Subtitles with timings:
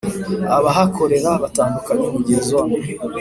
[0.57, 2.75] abahakorera batandukanye mu gihe Zone